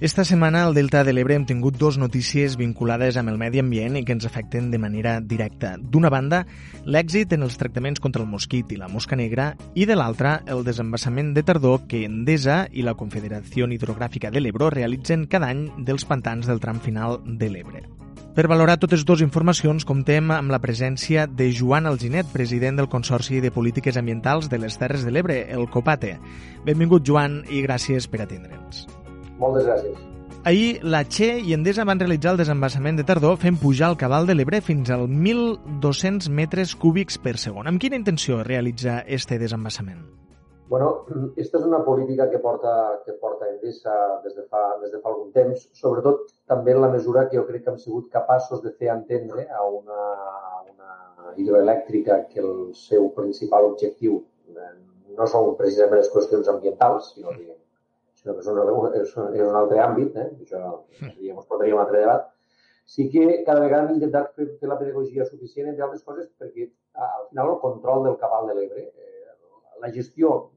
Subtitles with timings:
[0.00, 3.98] Esta setmana al Delta de l'Ebre hem tingut dues notícies vinculades amb el medi ambient
[3.98, 5.72] i que ens afecten de manera directa.
[5.74, 6.44] D'una banda,
[6.86, 10.62] l'èxit en els tractaments contra el mosquit i la mosca negra i de l'altra, el
[10.62, 16.06] desembassament de tardor que Endesa i la Confederació Hidrogràfica de l'Ebro realitzen cada any dels
[16.06, 17.97] pantans del tram final de l'Ebre.
[18.38, 23.40] Per valorar totes dues informacions, comptem amb la presència de Joan Alginet, president del Consorci
[23.42, 26.12] de Polítiques Ambientals de les Terres de l'Ebre, el COPATE.
[26.62, 28.84] Benvingut, Joan, i gràcies per atendre'ns.
[29.42, 29.98] Moltes gràcies.
[30.46, 34.30] Ahir la Che i Endesa van realitzar el desembassament de tardor fent pujar el cabal
[34.30, 37.66] de l'Ebre fins al 1.200 metres cúbics per segon.
[37.66, 40.27] Amb quina intenció realitza este desembassament?
[40.68, 42.70] Bueno, aquesta és una política que porta,
[43.04, 43.92] que porta Endesa
[44.24, 47.44] des de, fa, des de fa algun temps, sobretot també en la mesura que jo
[47.48, 50.02] crec que hem sigut capaços de fer entendre a una,
[50.74, 54.18] una hidroelèctrica que el seu principal objectiu
[54.52, 54.74] eh,
[55.16, 57.56] no són precisament les qüestions ambientals, sinó que
[58.20, 60.28] sinó que és un, és és un altre àmbit, eh?
[60.44, 60.60] això
[60.98, 62.28] seria, ens portaria un altre debat,
[62.84, 66.68] sí que cada vegada hem intentat fer, fer la pedagogia suficient, entre altres coses, perquè
[67.08, 69.18] al final el control del cabal de l'Ebre, eh,
[69.80, 70.50] la gestió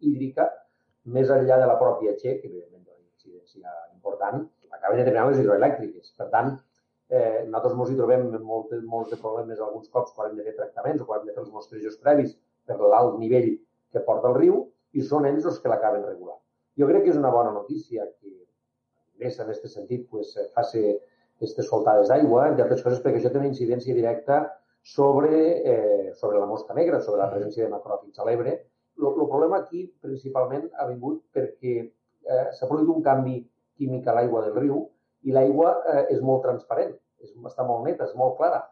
[0.00, 0.48] hídrica,
[1.16, 5.40] més enllà de la pròpia Che, que evidentment té una incidència important, acaben determinant les
[5.42, 6.12] hidroelèctriques.
[6.18, 6.52] Per tant,
[7.10, 10.56] eh, nosaltres ens hi trobem molt, molts de problemes alguns cops quan hem de fer
[10.58, 13.50] tractaments o quan hem de fer els mostrejos previs per l'alt nivell
[13.92, 14.60] que porta el riu
[14.92, 16.38] i són ells els que l'acaben regulant.
[16.78, 18.36] Jo crec que és una bona notícia que
[19.20, 20.84] més en aquest sentit pues, faci
[21.40, 24.40] aquestes soltades d'aigua, entre altres coses perquè això té una incidència directa
[24.94, 25.40] sobre,
[25.72, 28.56] eh, sobre la mosca negra, sobre la presència de macròfits a l'Ebre.
[29.00, 33.38] El, problema aquí principalment ha vingut perquè eh, s'ha produït un canvi
[33.80, 34.82] químic a l'aigua del riu
[35.26, 38.62] i l'aigua eh, és molt transparent, és, està molt neta, és molt clara.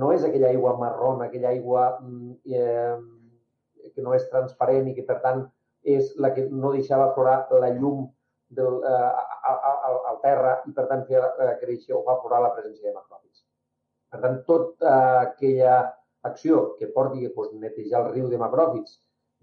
[0.00, 5.04] No és aquella aigua marrona, aquella aigua mm, eh, que no és transparent i que,
[5.06, 5.44] per tant,
[5.84, 8.06] és la que no deixava aflorar la llum
[8.54, 9.10] del, eh,
[9.50, 12.96] al, al terra i, per tant, feia eh, créixer o fa aflorar la presència de
[12.96, 13.44] macròfits.
[14.14, 15.76] Per tant, tota eh, aquella
[16.24, 18.96] acció que porti a pues, netejar el riu de macròfits,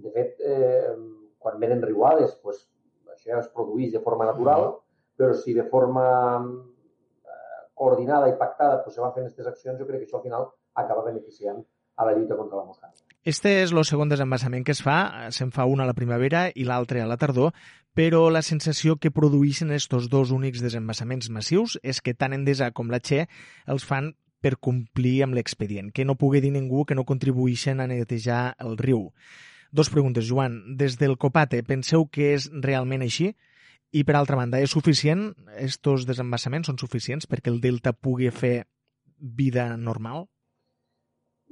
[0.03, 0.93] de fet, eh,
[1.41, 2.63] quan venen riuades, pues,
[3.11, 4.71] això es produeix de forma natural,
[5.17, 6.05] però si de forma
[6.39, 10.25] eh, coordinada i pactada pues, se van fent aquestes accions, jo crec que això al
[10.25, 11.61] final acaba beneficiant
[11.97, 12.89] a la lluita contra la mosca.
[13.23, 16.65] Este és el segon desembassament que es fa, se'n fa un a la primavera i
[16.65, 17.51] l'altre a la tardor,
[17.93, 22.89] però la sensació que produeixen estos dos únics desembassaments massius és que tant Endesa com
[22.89, 23.27] la Che
[23.67, 27.87] els fan per complir amb l'expedient, que no pugui dir ningú que no contribueixen a
[27.91, 29.11] netejar el riu.
[29.71, 30.75] Dos preguntes, Joan.
[30.75, 33.29] Des del Copate, penseu que és realment així?
[33.95, 35.29] I, per altra banda, és suficient?
[35.63, 38.65] Estos desembassaments són suficients perquè el delta pugui fer
[39.39, 40.25] vida normal?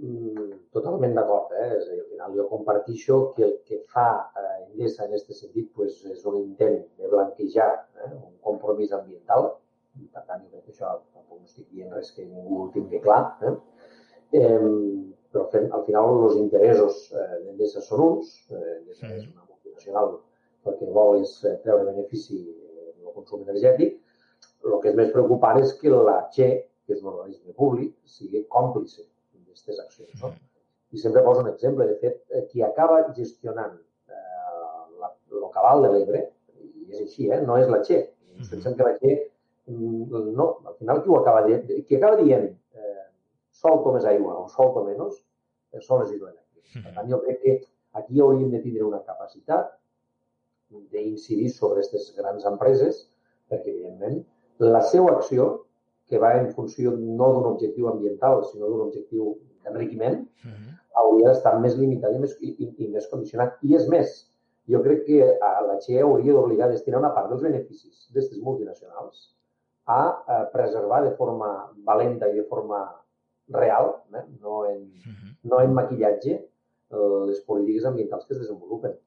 [0.03, 1.53] Mm, totalment d'acord.
[1.63, 1.69] Eh?
[1.77, 5.31] És a dir, al final jo compartixo que el que fa eh, Endesa en aquest
[5.39, 7.69] sentit pues, és un intent de blanquejar
[8.03, 8.11] eh?
[8.15, 9.47] un compromís ambiental.
[9.95, 12.69] I, per tant, jo crec que això tampoc no estic dient res que ningú ho
[12.75, 13.21] tingui clar.
[13.47, 13.55] Eh?
[14.39, 14.69] Eh,
[15.31, 15.45] però
[15.77, 18.33] al final els interessos eh, d'Endesa són uns.
[18.49, 20.17] Eh, Endesa és una multinacional
[20.67, 23.97] el que vol és eh, treure benefici del consum energètic.
[24.65, 26.49] El que és més preocupant és que la Che,
[26.85, 30.15] que és un organisme públic, sigui còmplice d'aquestes accions.
[30.23, 30.33] No?
[30.91, 31.87] I sempre poso un exemple.
[31.87, 34.21] De fet, eh, qui acaba gestionant eh,
[34.99, 36.25] la, el cabal de l'Ebre,
[36.59, 37.41] i és així, eh?
[37.45, 38.01] no és la Che.
[38.39, 39.15] Ens pensem que la Che,
[39.71, 42.88] mm, no, al final qui ho acaba dient, qui acaba dient eh,
[43.61, 45.19] solto més aigua o solto menys,
[45.73, 46.83] eh, són les hidroelèctriques.
[46.85, 47.55] Per tant, jo crec que
[47.99, 49.75] aquí hauríem de tindre una capacitat
[50.93, 53.07] d'incidir sobre aquestes grans empreses,
[53.49, 54.21] perquè, evidentment,
[54.59, 55.49] la seva acció,
[56.09, 60.77] que va en funció no d'un objectiu ambiental, sinó d'un objectiu d'enriquiment, uh -huh.
[61.01, 63.57] hauria d'estar més limitat i més, i, i, i més condicionat.
[63.61, 64.29] I és més,
[64.67, 68.39] jo crec que a la XE hauria d'obligar a destinar una part dels beneficis d'aquestes
[68.41, 69.35] multinacionals
[69.85, 72.98] a, a preservar de forma valenta i de forma
[73.49, 74.25] real, eh?
[74.41, 75.37] no, en, uh -huh.
[75.43, 76.33] no en maquillatge,
[76.91, 78.97] eh, les polítiques ambientals que es desenvolupen.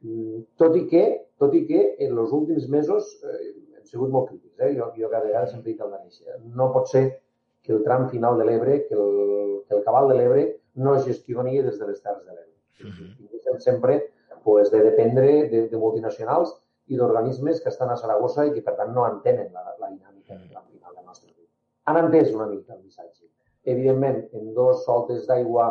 [0.00, 1.04] Mm, tot i que,
[1.38, 4.58] tot i que en els últims mesos eh, hem sigut molt crítics.
[4.60, 4.74] Eh?
[4.76, 6.22] Jo, jo cada vegada sempre dic el mateix.
[6.54, 7.22] No pot ser
[7.62, 10.44] que el tram final de l'Ebre, que el, que el cabal de l'Ebre
[10.74, 12.54] no es gestioni des de les Terres de l'Ebre.
[12.84, 13.58] Uh -huh.
[13.58, 14.12] Sempre
[14.44, 16.54] pues, de dependre de, de multinacionals
[16.86, 20.36] i d'organismes que estan a Saragossa i que, per tant, no entenen la, la dinàmica
[20.36, 21.46] del tram final del nostre riu.
[21.84, 23.15] Han entès una mica el missatge.
[23.66, 25.66] Evidentment, en dos soltes d'aigua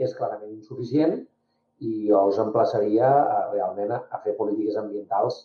[0.00, 1.18] és clarament insuficient
[1.82, 5.42] i jo els emplaçaria a, realment a, fer polítiques ambientals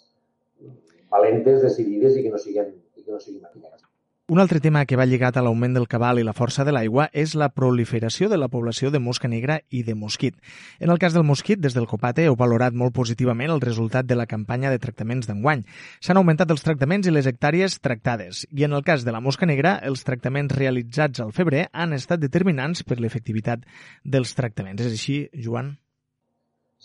[1.12, 3.84] valentes, decidides i que no siguin, i que no siguin maquillades.
[4.30, 7.06] Un altre tema que va lligat a l'augment del cabal i la força de l'aigua
[7.22, 10.36] és la proliferació de la població de mosca negra i de mosquit.
[10.84, 14.20] En el cas del mosquit, des del Copate heu valorat molt positivament el resultat de
[14.20, 15.64] la campanya de tractaments d'enguany.
[16.04, 18.44] S'han augmentat els tractaments i les hectàrees tractades.
[18.52, 22.20] I en el cas de la mosca negra, els tractaments realitzats al febrer han estat
[22.20, 23.64] determinants per l'efectivitat
[24.04, 24.84] dels tractaments.
[24.84, 25.78] És així, Joan?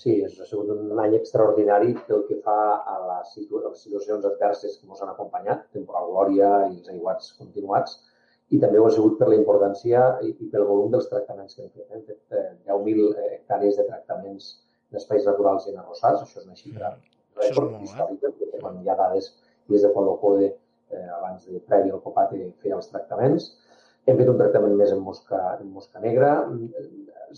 [0.01, 2.57] Sí, ha sigut un any extraordinari pel que fa
[2.93, 7.35] a les, situ les situacions adverses que ens han acompanyat, temporal glòria i els aiguats
[7.41, 7.99] continuats,
[8.57, 11.65] i també ho ha sigut per la importància i, i pel volum dels tractaments que
[11.65, 11.87] hem fet.
[11.93, 14.49] Hem fet eh, 10.000 hectàrees de tractaments
[14.93, 17.13] d'espais naturals i en arrossars, això és una xifra mm.
[17.43, 19.31] rècord històrica, perquè quan hi ha dades
[19.73, 20.51] des de quan l'OCODE,
[20.93, 23.53] eh, abans de previ al COPATE, feia els tractaments.
[24.09, 26.33] Hem fet un tractament més en mosca, en mosca negra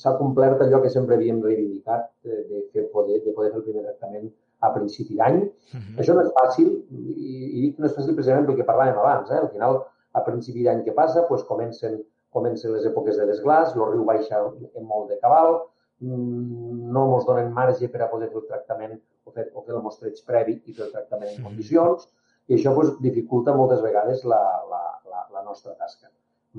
[0.00, 3.66] s'ha complert allò que sempre havíem reivindicat de, de, fer poder, de poder fer el
[3.66, 4.30] primer tractament
[4.64, 5.40] a principi d'any.
[5.42, 5.98] Uh -huh.
[6.00, 7.12] Això no és fàcil i,
[7.56, 9.30] i dic que no és fàcil precisament perquè parlàvem abans.
[9.30, 9.38] Eh?
[9.38, 9.82] Al final,
[10.12, 12.00] a principi d'any que passa, doncs comencen,
[12.30, 14.42] comencen les èpoques de desglàs, el riu baixa
[14.78, 15.60] en molt de cabal,
[16.00, 19.74] mm, no ens donen marge per a poder fer el tractament o fer, o fer
[19.74, 22.08] el mostreig previ i fer el tractament en condicions,
[22.48, 24.42] i això doncs, dificulta moltes vegades la,
[24.72, 26.08] la, la, la nostra tasca.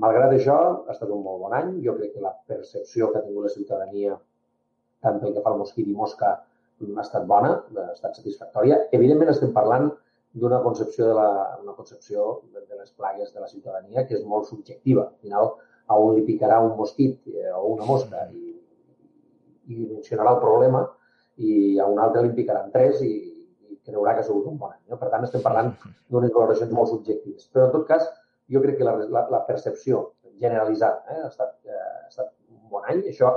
[0.02, 0.56] Malgrat això,
[0.86, 1.76] ha estat un molt bon any.
[1.84, 4.16] Jo crec que la percepció que ha tingut la ciutadania,
[5.04, 6.32] tant pel que fa al mosquit i mosca,
[6.84, 8.82] ha estat bona, ha estat satisfactòria.
[8.98, 9.88] Evidentment estem parlant
[10.36, 11.28] d'una concepció de la,
[11.62, 15.06] una concepció de les plagues de la ciutadania que és molt subjectiva.
[15.06, 15.54] Al final,
[15.86, 18.52] a un li picarà un mosquit eh, o una mosca i,
[19.70, 20.82] i dimensionarà el problema
[21.36, 23.14] i a un altre li picaran tres i,
[23.70, 24.82] i creurà que ha sigut un bon any.
[24.90, 25.00] No?
[25.00, 25.72] Per tant, estem parlant
[26.12, 27.48] d'unes valoracions molt subjectives.
[27.52, 28.04] Però, en tot cas,
[28.52, 32.68] jo crec que la, la, la percepció generalitzada eh, ha, estat, eh, ha estat un
[32.70, 33.02] bon any.
[33.10, 33.32] Això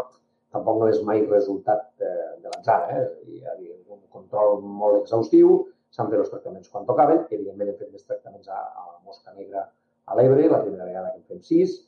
[0.54, 2.80] tampoc no és mai resultat eh, de l'atzar.
[2.96, 3.04] Eh?
[3.28, 5.60] Hi havia un control molt exhaustiu,
[5.96, 7.26] s'han fet els tractaments quan tocaven.
[7.30, 9.68] Evidentment, hem fet més tractaments a, a la mosca negra
[10.10, 11.80] a l'Ebre, la primera vegada que en fem sis.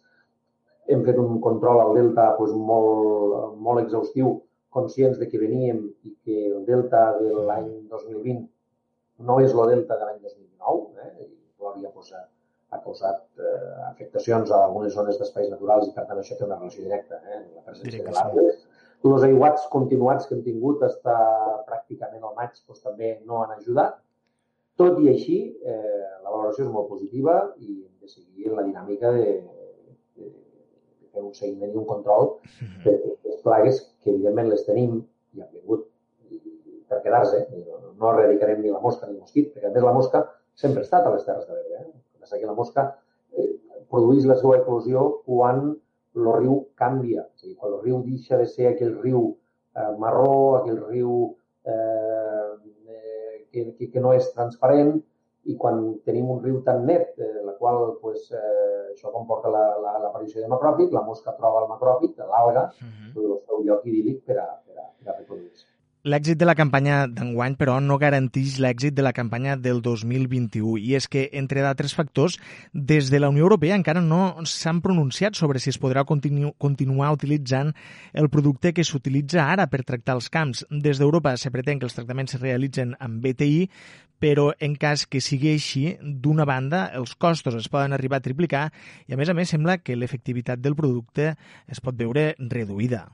[0.91, 4.39] Hem fet un control al Delta doncs, molt, molt exhaustiu,
[4.71, 8.45] conscients de que veníem i que el Delta de l'any 2020
[9.27, 11.05] no és el Delta de l'any 2019.
[11.05, 11.27] Eh?
[11.27, 11.31] I
[11.61, 12.13] Glòria doncs,
[12.71, 16.57] ha causat eh, afectacions a algunes zones d'espais naturals i, per tant, això té una
[16.59, 18.45] relació directa eh, amb la presència de l'arbre.
[19.11, 21.17] Els aiguats continuats que hem tingut està
[21.67, 23.97] pràcticament al maig doncs, també no han ajudat.
[24.79, 29.11] Tot i així, eh, la valoració és molt positiva i hem de seguir la dinàmica
[29.17, 29.25] de,
[30.17, 32.83] de, de fer un seguiment i un control mhm.
[32.85, 35.01] de les plagues que, evidentment, les tenim
[35.35, 35.89] i han vingut
[36.91, 37.45] per quedar-se.
[37.65, 40.25] No, no erradicarem ni la mosca ni el mosquit, perquè, a més, la mosca
[40.61, 41.70] sempre ha estat a les Terres de l'Ebre.
[42.21, 42.87] Passa que la mosca
[43.35, 43.51] eh,
[43.91, 45.63] produeix la seva eclosió quan
[46.15, 47.25] el riu canvia.
[47.35, 49.23] És a dir, quan el riu deixa de ser aquell riu
[49.75, 51.15] eh, marró, aquell riu
[51.65, 52.51] eh,
[52.87, 54.97] eh, que, que, no és transparent,
[55.49, 60.41] i quan tenim un riu tan net, eh, la qual pues, eh, això comporta l'aparició
[60.41, 63.23] la, la, de macròfit, la mosca troba el macròfit, l'alga, uh -huh.
[63.23, 64.49] el seu lloc idíl·lic per a.
[66.01, 70.79] L'èxit de la campanya d'enguany, però, no garanteix l'èxit de la campanya del 2021.
[70.81, 72.39] I és que, entre d'altres factors,
[72.73, 77.11] des de la Unió Europea encara no s'han pronunciat sobre si es podrà continu continuar
[77.13, 77.69] utilitzant
[78.17, 80.65] el producte que s'utilitza ara per tractar els camps.
[80.71, 83.69] Des d'Europa se pretén que els tractaments es realitzen amb BTI,
[84.17, 88.71] però en cas que sigui així, d'una banda, els costos es poden arribar a triplicar
[89.05, 91.35] i, a més a més, sembla que l'efectivitat del producte
[91.69, 93.05] es pot veure reduïda.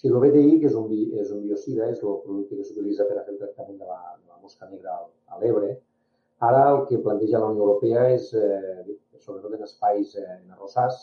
[0.00, 0.92] Si el BTI, que és un,
[1.22, 3.98] és un biocida, és el producte que s'utilitza per a fer el tractament de la,
[4.16, 4.94] de la mosca negra
[5.28, 5.74] a l'Ebre,
[6.46, 11.02] ara el que planteja la Unió Europea és, eh, sobretot en espais eh, en arrossars,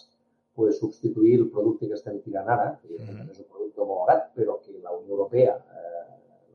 [0.57, 3.29] pues, substituir el producte que estem tirant ara, que mm -hmm.
[3.29, 6.03] és un producte homologat, però que la Unió Europea, eh,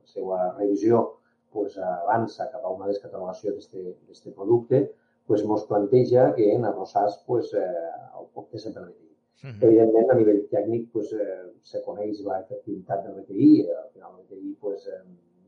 [0.00, 1.04] la seva revisió,
[1.52, 4.82] pues, avança cap a una descatalogació d'aquest producte,
[5.28, 8.82] pues, mos planteja que en arrossars pues, eh, opte sempre
[9.42, 9.64] Uh -huh.
[9.66, 13.68] Evidentment, a nivell tècnic, pues, eh, se coneix l'efectivitat del BTI.
[13.84, 15.02] Al final, el BTI pues, eh,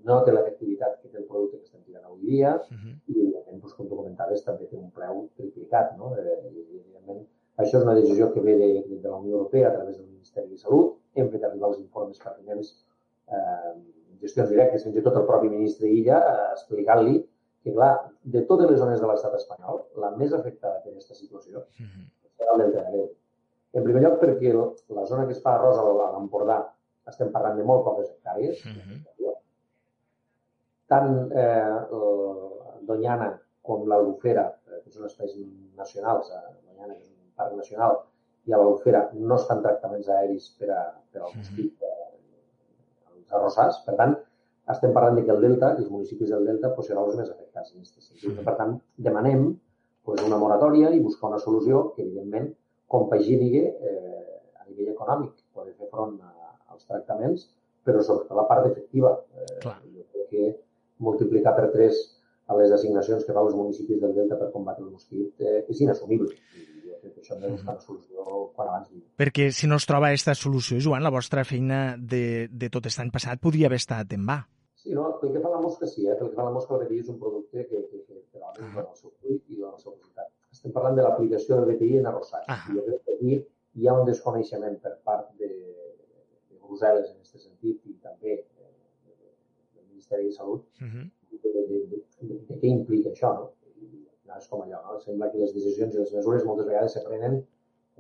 [0.04, 2.94] no té l'efectivitat que té el producte que estem tirant avui dia uh -huh.
[3.06, 5.96] i, evidentment, pues, com tu comentaves, també té un preu triplicat.
[5.98, 6.16] No?
[6.16, 7.26] Eh, evidentment,
[7.56, 8.70] això és una decisió que ve de,
[9.02, 10.96] de la Unió Europea a través del Ministeri de Salut.
[11.14, 12.86] Hem fet arribar els informes pertinents
[13.28, 13.74] eh,
[14.20, 17.16] gestions directes, fins i tot el propi ministre Illa, eh, explicant-li
[17.62, 21.58] que, clar, de totes les zones de l'estat espanyol, la més afectada per aquesta situació
[21.58, 22.04] uh -huh.
[22.36, 23.14] serà el Delta de l'Ebre
[23.74, 26.60] en primer lloc, perquè la zona que es fa arròs a l'Empordà
[27.10, 28.64] estem parlant de molt poques hectàrees.
[28.64, 28.80] Mhm.
[28.80, 29.34] -huh.
[30.86, 31.80] Tant eh,
[32.86, 35.32] Doñana com l'Albufera, eh, que són espais
[35.76, 37.96] nacionals, a eh, que és un parc nacional,
[38.46, 41.88] i a l'Albufera no es fan tractaments aèris per, a, per al mosquit -huh.
[41.88, 43.82] eh, als arrossars.
[43.86, 44.16] Per tant,
[44.74, 47.72] estem parlant de que el Delta, els municipis del Delta, pues, seran els més afectats
[47.72, 48.30] en aquest sentit.
[48.30, 48.44] Uh -huh.
[48.44, 49.58] Per tant, demanem
[50.04, 52.54] pues una moratòria i buscar una solució que, evidentment,
[52.90, 56.32] compagini eh, a nivell econòmic, poder fer front a,
[56.72, 57.48] als tractaments,
[57.84, 59.14] però sobretot la part efectiva.
[59.36, 59.78] Eh, Clar.
[59.94, 60.50] jo crec que
[61.04, 62.02] multiplicar per 3
[62.46, 65.80] a les assignacions que fa els municipis del Delta per combatre el mosquit eh, és
[65.80, 66.32] inassumible.
[66.56, 68.24] I jo crec que això hem de buscar una solució
[68.56, 68.90] quan abans.
[69.20, 73.04] Perquè si no es troba aquesta solució, Joan, la vostra feina de, de tot aquest
[73.04, 74.42] any passat podria haver estat en va.
[74.84, 75.14] Sí, no?
[75.20, 76.14] pel que fa a la mosca sí, eh?
[76.18, 78.74] pel que fa a la mosca el és un producte que, que, que, que realment
[78.74, 80.28] dona el seu fruit i dona el seu resultat.
[80.54, 82.46] Estem parlant de l'aplicació del BTI en arrossars.
[82.54, 82.61] Ah.
[82.70, 83.32] Jo crec que aquí
[83.80, 88.70] hi ha un desconeixement per part de, de Brussel·les en aquest sentit i també eh,
[89.75, 91.08] del Ministeri de Salut Uh -huh.
[91.42, 93.50] de, de, de, de, de què implica això, no?
[93.82, 95.00] I és com allò, no?
[95.00, 97.42] Sembla que les decisions i les mesures moltes vegades se prenen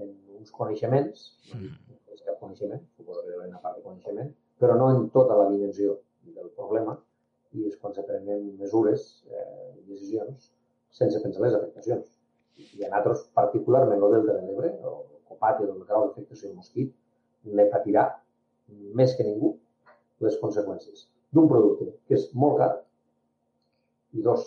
[0.02, 0.08] en
[0.38, 4.32] uns coneixements, dic que és cap coneixement, suposo que hi ha una part de coneixement,
[4.58, 5.98] però no en tota la dimensió
[6.38, 6.98] del problema,
[7.52, 10.52] i és quan se prenen mesures eh, decisions
[10.90, 12.10] sense pensar les afectacions.
[12.58, 16.92] I a nosaltres, particularment el Delta de l'Ebre, el Copate, el grau d'afectació del mosquit,
[17.44, 18.06] ne patirà
[18.98, 19.54] més que ningú
[20.24, 22.70] les conseqüències d'un producte que és molt car
[24.14, 24.46] i dos,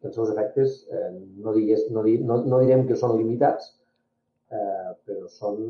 [0.00, 1.10] que els seus efectes eh,
[1.44, 3.74] no, digués, no, no, no direm que són limitats,
[4.48, 5.60] eh, però són,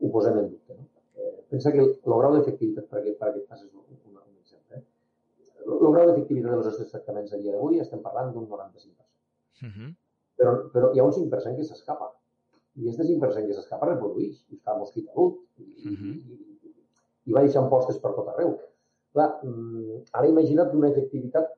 [0.00, 0.76] ho posem en dubte.
[0.76, 0.86] No?
[1.16, 4.20] Eh, pensa que el, el grau d'efectivitat, per aquest, per aquest pas és un, un,
[4.20, 4.84] un exemple, eh?
[5.64, 9.06] el, el grau d'efectivitat dels nostres tractaments a dia d'avui estem parlant d'un 95%.
[9.64, 9.92] Uh -huh.
[10.36, 12.10] Però, però hi ha un 5% que s'escapa.
[12.76, 15.96] I aquest 5% que s'escapa reprodueix i fa mosquit adult i, uh Mhm.
[15.96, 16.16] -huh.
[16.32, 18.58] i, i va deixant postes per tot arreu.
[19.12, 21.48] Clar, mm, ara imagina't una efectivitat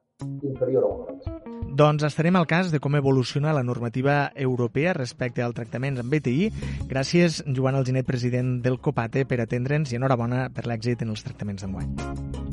[0.42, 1.74] inferior a un 95%.
[1.78, 6.50] Doncs estarem al cas de com evoluciona la normativa europea respecte al tractaments amb BTI.
[6.88, 11.62] Gràcies, Joan Alginet, president del COPATE, per atendre'ns i enhorabona per l'èxit en els tractaments
[11.62, 11.94] d'enguany.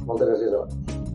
[0.05, 1.14] Moltes gràcies a vosaltres.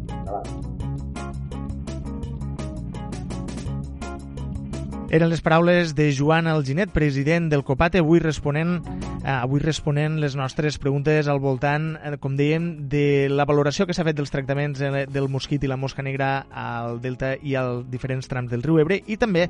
[5.11, 8.77] Eren les paraules de Joan Alginet, president del COPATE, avui responent,
[9.25, 13.97] eh, avui responent les nostres preguntes al voltant, eh, com dèiem, de la valoració que
[13.97, 17.91] s'ha fet dels tractaments eh, del mosquit i la mosca negra al Delta i als
[17.91, 19.49] diferents trams del riu Ebre i també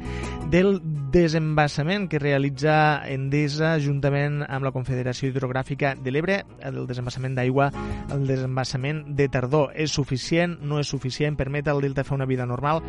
[0.48, 0.80] del
[1.12, 7.68] desembassament que realitza Endesa juntament amb la Confederació Hidrogràfica de l'Ebre, el desembassament d'aigua,
[8.08, 9.74] el desembassament de tardor.
[9.76, 10.56] És suficient?
[10.62, 11.36] No és suficient?
[11.36, 12.80] Permet al Delta fer una vida normal?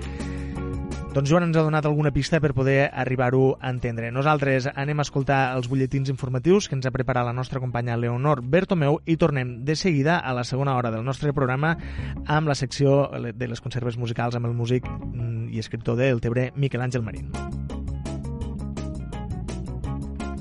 [1.12, 4.14] Doncs Joan ens ha donat alguna pista per poder arribar-ho a entendre.
[4.16, 8.40] Nosaltres anem a escoltar els butlletins informatius que ens ha preparat la nostra companya Leonor
[8.40, 11.76] Bertomeu i tornem de seguida a la segona hora del nostre programa
[12.26, 16.54] amb la secció de les conserves musicals amb el músic mm, i escriptor del Tebre
[16.56, 17.28] Miquel Àngel Marín.